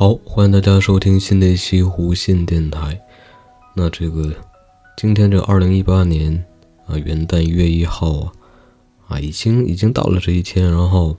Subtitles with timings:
[0.00, 2.98] 好，欢迎大家收听新的一期无线电台。
[3.74, 4.32] 那这个
[4.96, 6.42] 今天这二零一八年
[6.86, 8.32] 啊元旦一月一号啊
[9.08, 11.14] 啊已经已经到了这一天，然后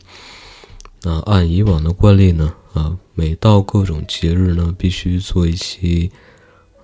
[1.04, 6.12] 那按以往的惯例呢啊每到各种节日呢必须做一期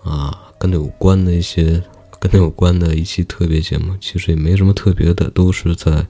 [0.03, 1.81] 啊跟它有关的一些
[2.19, 3.95] 跟它有关的一期特别节目。
[3.99, 6.05] 其实也没什么特别的，都是在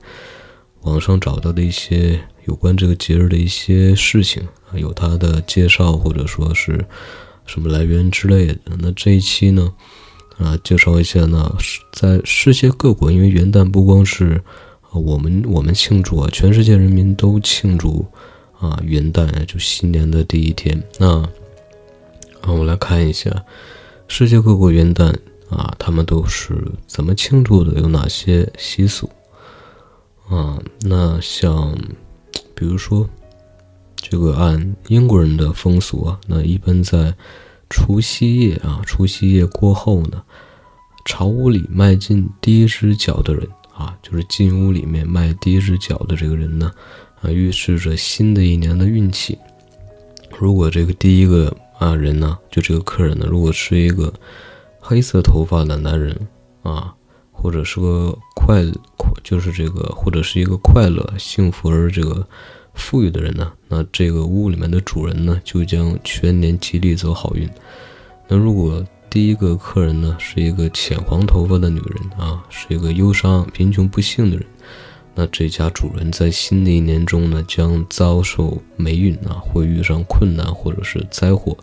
[0.87, 4.41] 网上找到的一些有关这个节日的一些事情
[4.71, 4.79] 啊。
[4.79, 6.85] 有它的介绍，或者说是
[7.45, 8.57] 什么来源之类的。
[8.79, 9.73] 那这一期呢，
[10.37, 11.55] 啊，介绍一下呢，
[11.91, 14.41] 在世界各国，因为元旦不光是
[14.91, 18.05] 我们我们庆祝啊，全世界人民都庆祝
[18.59, 20.81] 啊元旦，就新年的第一天。
[20.97, 21.19] 那
[22.41, 23.29] 啊，我来看一下
[24.07, 25.13] 世界各国元旦
[25.49, 26.53] 啊，他们都是
[26.87, 29.09] 怎么庆祝的，有哪些习俗
[30.29, 30.59] 啊？
[30.81, 31.77] 那像
[32.55, 33.07] 比如说。
[33.99, 37.13] 这个按英国人的风俗啊，那一般在
[37.67, 40.23] 除夕夜啊，除夕夜过后呢，
[41.03, 46.71] 朝屋里迈进第一只脚的人啊，就是进屋里面迈第一只脚的这个人呢，
[47.21, 49.37] 啊，预示着新的一年的运气。
[50.37, 54.13] 如果这个第一个啊人呢，就这个客人呢，如果是一个
[54.79, 56.15] 黑色头发的男人
[56.61, 56.95] 啊，
[57.37, 58.63] 或者是个快
[58.97, 62.27] 快，就是这个，或者是一个快乐、幸福而这个。
[62.79, 67.49] 富裕的人呢，那这个屋里面的主人呢，就将全年吉利走好运。
[68.27, 74.45] 那如果第一个客人呢，是一个浅黄头发的女人啊，是一个忧伤、贫穷、不幸的人，
[75.15, 81.57] 那这家主人在新的一年中呢，将遭受霉运啊，会遇上困难或者是灾祸。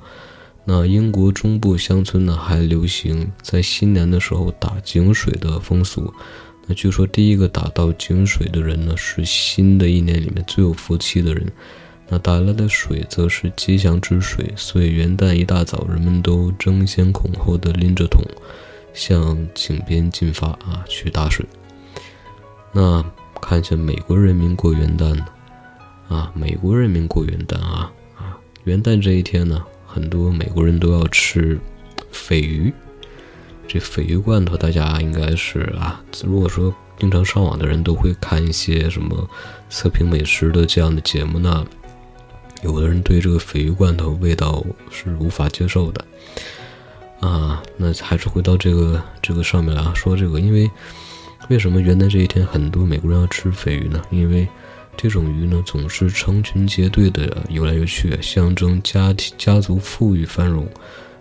[0.65, 6.13] 那英国中部乡村呢，还流行在新年的时候打井水的风俗。
[6.67, 11.53] 那据说第一个打到井水的人呢，是新的一年里面最有福气的人。
[12.09, 18.23] 那打来的水则是吉祥之水，所以元旦一大早，人们都争先恐后的拎着桶
[18.93, 21.45] 向井边进发啊，去打水。
[22.73, 23.05] 那
[23.41, 25.27] 看一下美国人民过元旦呢？
[26.09, 29.63] 啊，美国人民过元旦啊啊，元旦这一天呢，
[29.94, 31.56] 很多美国人都要吃
[32.12, 32.72] 鲱鱼。
[33.69, 39.28] 这鲱鱼罐头，大家应该是啊，如果说经常上网的人都会看一些什么
[39.71, 41.65] 测评美食的这样的节目，那
[42.62, 46.04] 有的人对这个鲱鱼罐头味道是无法接受的
[47.21, 47.62] 啊。
[47.77, 50.69] 那还是回到这个这个上面来说，这个因为
[51.49, 54.03] 为什么元旦这一天很多美国人要吃鲱鱼呢？
[54.10, 54.49] 因为
[54.97, 60.66] 这种鱼呢总是成群结队的游来游去，象征家庭家族富裕繁荣。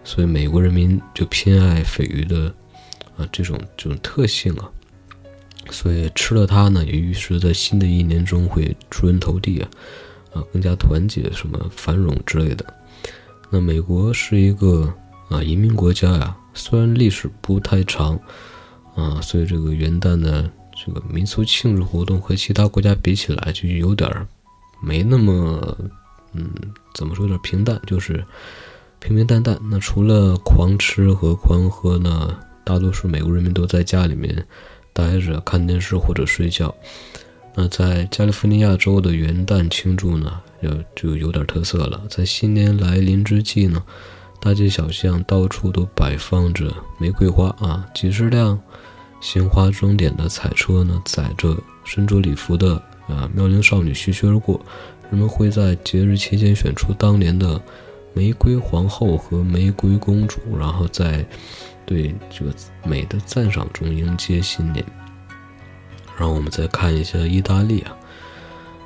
[0.04, 2.54] 所以美国人民就偏爱鲱鱼的
[3.16, 4.70] 啊这种这种特性啊，
[5.70, 9.70] 所以吃了它呢，也预示在新的一年中会出人头地啊，
[10.34, 12.66] 啊更加团结什么繁荣之类的。
[13.50, 14.94] 那美国是一个
[15.30, 18.20] 啊移民国家呀，虽然历史不太长
[18.96, 20.52] 啊，所以这个元旦呢
[20.86, 24.28] 这个民俗庆祝活动和其他国家比起来就有点儿
[24.82, 25.78] 没那么
[26.34, 26.50] 嗯
[26.94, 28.24] 怎么说有点平淡，就是。
[29.06, 29.60] 平平淡淡。
[29.70, 32.40] 那除了狂吃和狂喝呢？
[32.64, 34.48] 大多数美国人民都在家里面
[34.94, 36.74] 待着看电视或者睡觉。
[37.54, 42.02] 那在加利福尼亚州的元旦庆祝呢，要就有点特色了。
[42.10, 43.84] 在新年来临之际呢，
[44.40, 48.58] 大街小巷到处都摆放着玫瑰花啊，几十辆
[49.24, 52.76] 鲜花装点的彩车呢，载着身着礼服的
[53.08, 54.60] 啊妙龄少女徐徐而过。
[55.10, 57.60] 人们会在节日期间选出当年的。
[58.16, 61.26] 玫瑰皇后和玫瑰公主，然后在
[61.84, 62.54] 对这个
[62.86, 64.86] 美的赞赏中迎接新年。
[66.16, 67.98] 然后我们再看一下意大利啊，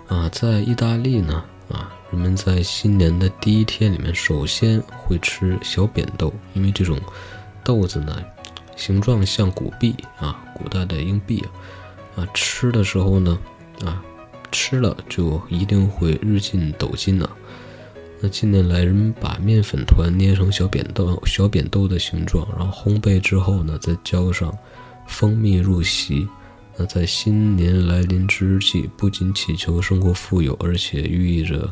[0.08, 6.98] 啊，在意大利呢，啊，人们在新年的第一天里面，首先会吃小扁豆，因为这种
[7.66, 8.24] 豆子呢，
[8.78, 11.44] 形状像古币啊，古代的硬币
[12.16, 13.38] 啊，啊，吃的时候呢，
[13.84, 14.02] 啊，
[14.52, 17.30] 吃了就一定会日进斗金呢。
[18.22, 24.58] 那近年来，人们把面粉团捏成小扁豆、小扁豆的形状，然后烘焙之后呢，再浇上
[25.06, 26.28] 蜂蜜入席。
[26.78, 31.72] 那在新年来临之际，不仅祈求生活富有，而且寓意着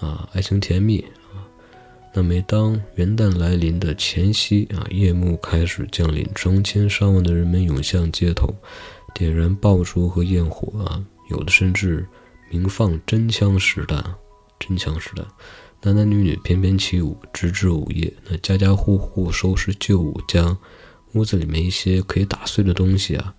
[0.00, 1.04] 啊爱情甜蜜。
[2.18, 8.48] 那每当元旦来临的前夕啊，夜幕开始降临，成千上万的人们涌向街头，
[9.14, 12.08] 点燃爆竹和焰火啊，有的甚至
[12.50, 14.02] 鸣放真枪实弹，
[14.58, 15.26] 真枪实弹，
[15.82, 18.10] 男男女女翩翩起舞，直至午夜。
[18.30, 20.56] 那家家户户收拾旧物，将
[21.12, 23.34] 屋子里面一些可以打碎的东西啊。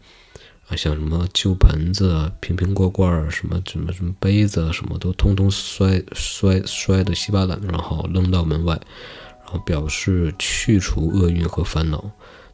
[0.68, 8.74] 啊，像什么旧盆子啊、瓶瓶罐罐儿，什么什么什么杯子啊，什么都通通摔摔摔得稀巴烂，然后扔到门外，
[9.46, 12.12] 然后表示去除厄运和烦恼。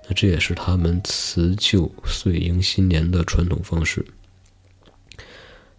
[0.08, 4.06] 那这也是他们辞旧岁迎新年的传统方式。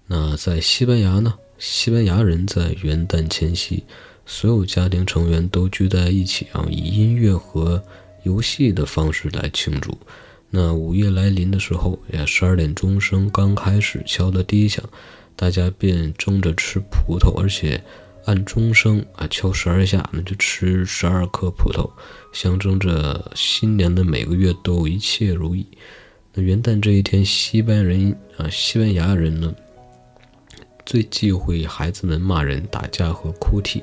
[0.06, 1.34] 那在西班牙呢？
[1.58, 3.84] 西班牙人在元旦前夕，
[4.26, 7.80] 所有家庭成员都聚在一起啊，以音乐和
[8.24, 9.96] 游戏的方式来庆祝。
[10.56, 14.84] 那午夜来临的时候，呀，十二点钟声刚开始敲的第一响，
[15.34, 17.82] 大家便争着吃葡萄，而且
[18.24, 21.90] 按钟声啊敲十二下，那就吃十二颗葡萄，
[22.32, 25.66] 象征着新年的每个月都一切如意。
[26.32, 29.52] 那元旦这一天，西班牙人啊，西班牙人呢，
[30.86, 33.82] 最忌讳孩子们骂人、打架和哭啼。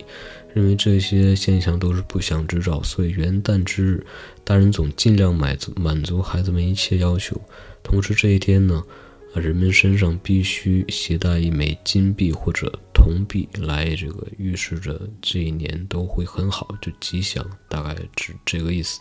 [0.53, 4.05] 认为这些现象都是不祥之兆，所以元旦之日，
[4.43, 7.39] 大人总尽量满足满足孩子们一切要求。
[7.81, 8.83] 同时这一天呢，
[9.33, 18.99] 啊，人们身上必须携带一枚金币或者铜币，来这个预示着这一年都会很好，就吉祥，大概是这个意思。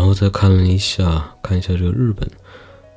[0.00, 2.26] 然后再看了一下，看一下这个日本，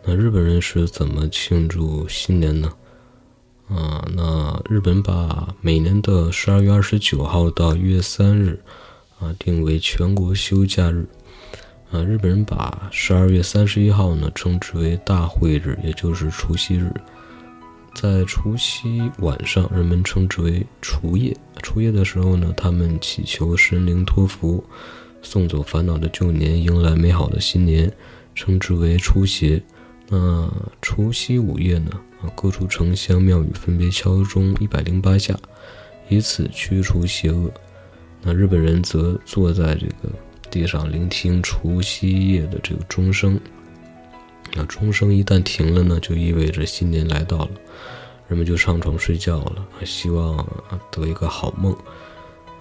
[0.05, 2.71] 那日本人是怎么庆祝新年呢？
[3.67, 8.57] 啊，那日本把每年的十二月二十九号到一月三日，
[9.19, 11.05] 啊，定为全国休假日。
[11.91, 16.89] 啊，日本人把十二月三十一号呢称之为大会日，也就是除夕日。
[17.93, 21.35] 在除夕晚上，人们称之为除夜。
[21.61, 24.63] 除夜的时候呢，他们祈求神灵托福。
[25.23, 27.91] 送走烦恼的旧年，迎来美好的新年，
[28.35, 29.59] 称之为除邪。
[30.09, 30.47] 那
[30.81, 31.91] 除夕午夜呢？
[32.21, 35.35] 啊，各处城乡庙宇分别敲钟一百零八下，
[36.09, 37.49] 以此驱除邪恶。
[38.21, 40.13] 那日本人则坐在这个
[40.51, 43.39] 地上聆听除夕夜的这个钟声。
[44.53, 47.51] 那钟声一旦停了呢，就意味着新年来到了，
[48.27, 50.45] 人们就上床睡觉了，希望
[50.91, 51.75] 得一个好梦。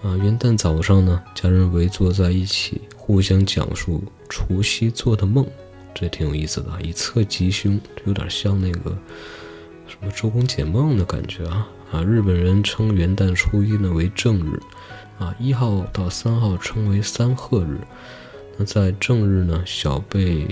[0.02, 5.46] 啊，元旦早上呢，家人围坐在一起，互相讲述除夕做的梦，
[5.94, 8.90] 这挺有意思的，以测吉凶，这有点像那个
[9.86, 11.68] 什么周公解梦的感觉啊。
[11.92, 14.58] 啊，日本人称元旦初一呢为正日，
[15.20, 17.78] 啊，一号到三号称为三贺日。
[18.56, 20.44] 那在正日呢，小辈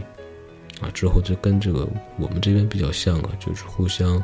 [0.80, 1.88] 啊之后就跟这个
[2.18, 4.22] 我们这边比较像啊，就是互相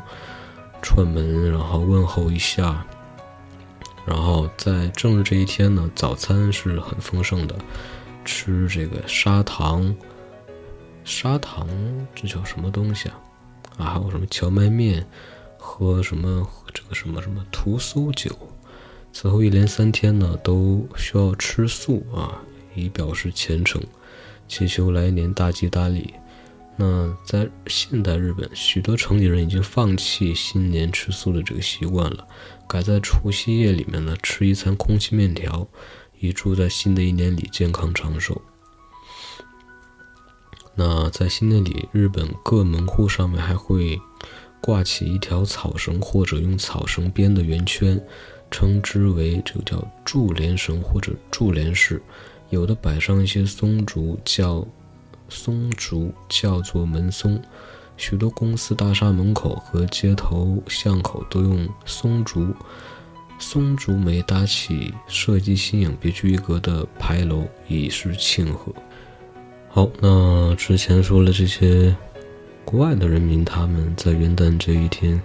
[0.81, 2.87] 串门，然后问候一下。
[4.07, 7.53] 然后在正日这一天呢，早餐是很丰盛的，
[8.23, 9.93] 吃这个砂糖，
[11.03, 11.67] 砂糖
[12.15, 13.19] 这叫什么东西啊？
[13.77, 15.05] 啊，还有什么荞麦面，
[15.57, 18.31] 喝什么这个什么什么屠苏酒。
[19.11, 22.41] 此后一连三天呢，都需要吃素啊，
[22.75, 23.81] 以表示虔诚，
[24.47, 26.13] 祈求来年大吉大利。
[26.77, 32.27] 那在现代日本，许多城里人已经放弃新年吃素的这个习惯了，
[32.67, 35.67] 改在除夕夜里面呢吃一餐空气面条，
[36.19, 38.41] 以祝在新的一年里健康长寿。
[40.75, 43.99] 那在新年里，日本各门户上面还会
[44.61, 47.99] 挂起一条草绳或者用草绳编的圆圈，
[48.51, 52.01] 称之为这个叫柱连绳或者柱连式，
[52.49, 54.67] 有的摆上一些松竹叫。
[55.29, 57.37] 松竹叫做门松，
[57.97, 62.53] 许多公司大厦门口和街头巷口都用松竹、
[63.39, 68.71] 松竹梅搭起设计新颖、别具一格的牌楼，以示庆贺。
[69.67, 71.95] 好，那之前说了这些
[72.63, 75.21] 国外的人民他们在元旦这一天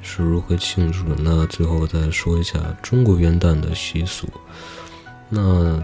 [0.00, 4.26] 是如何庆祝的，那最后再说一下中国元旦的习俗。
[5.28, 5.80] 那。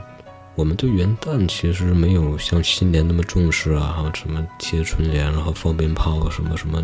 [0.54, 6.78] 我们对元旦其实没有像新年那么重视啊，还有什么贴春联，然后放鞭炮，什么什么，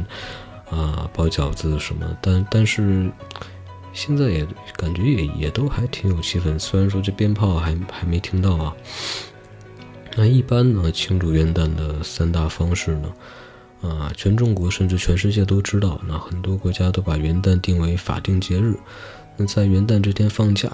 [0.71, 2.07] 啊，包饺子什么。
[2.23, 3.11] 但但是
[3.93, 4.47] 现在也
[4.77, 8.75] 感觉也也都还挺有气氛，虽然说这鞭炮还还没听到啊。
[10.17, 13.13] 那一般呢，庆祝元旦的三大方式呢，
[13.83, 16.01] 啊，全中国甚至全世界都知道。
[16.09, 18.75] 那很多国家都把元旦定为法定节日，
[19.37, 20.73] 那在元旦这天放假。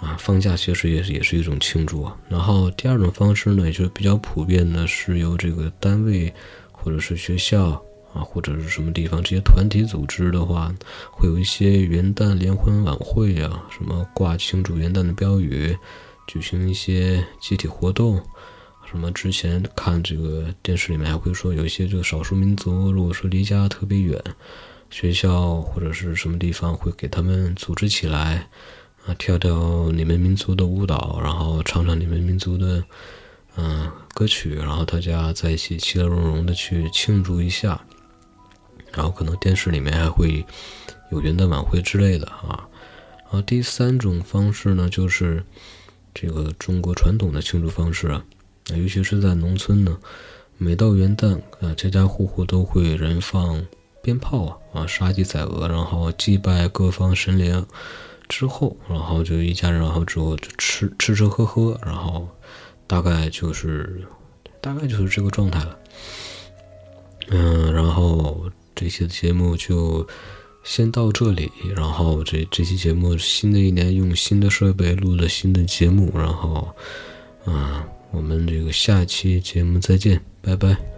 [0.00, 2.16] 啊，放假其实也是也是一种庆祝啊。
[2.28, 6.32] 然后第二种方式呢，也就是比较普遍的，是由这个单位
[6.70, 7.70] 或者是学校
[8.12, 10.72] 啊，或者是什么地方这些团体组织的话，
[11.10, 15.76] 会有一些元旦联欢晚会啊，什么挂庆祝元旦的标语，
[16.26, 18.22] 举行一些集体活动。
[18.88, 24.22] 什么之前看这个电视里面还会说，有一些这个少数民族，如果说离家特别远，
[24.90, 28.48] 学校或者是什么地方会给他们组织起来，
[29.06, 32.82] 啊，跳跳你们民族的舞蹈，然后唱唱你们民族的
[33.56, 37.80] 嗯歌曲，然后大家在一起其乐融融的去庆祝一下，
[38.92, 40.44] 然后可能电视里面还会
[41.12, 42.68] 有元旦晚会之类的啊。
[43.24, 45.44] 然后第三种方式呢，就是
[46.12, 48.24] 这个中国传统的庆祝方式啊。
[48.74, 49.96] 尤其是在农村呢，
[50.58, 53.64] 每到元旦啊，家家户户都会燃放
[54.02, 57.64] 鞭炮啊，啊，杀鸡宰鹅，然后祭拜各方神灵，
[58.28, 62.28] 之后，然后就一家人，然后之后就吃吃吃喝喝，然后
[62.86, 64.04] 大概就是
[64.60, 65.78] 大概就是这个状态了。
[67.28, 70.06] 嗯，然后这期的节目就
[70.64, 76.68] 先到这里，然后这这期节目新的一年用新的设备录了新的节目，然后，
[77.46, 77.82] 嗯。
[78.12, 80.95] 我们这个下期节目再见，拜拜。